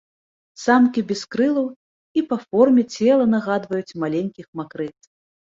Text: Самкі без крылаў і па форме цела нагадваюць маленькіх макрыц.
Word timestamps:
Самкі 0.61 1.03
без 1.11 1.19
крылаў 1.35 1.67
і 2.21 2.23
па 2.31 2.37
форме 2.47 2.87
цела 3.05 3.29
нагадваюць 3.35 3.97
маленькіх 4.07 4.49
макрыц. 4.63 4.97